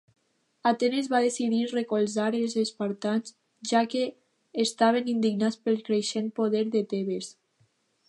Atenes 0.69 1.09
va 1.11 1.19
decidir 1.25 1.59
recolzar 1.73 2.31
els 2.39 2.57
Espartans, 2.63 3.35
ja 3.75 3.83
que 3.93 4.03
estaven 4.67 5.15
indignats 5.17 5.63
pel 5.69 5.81
creixent 5.91 6.35
poder 6.43 6.67
de 6.79 6.87
Tebes. 6.95 7.35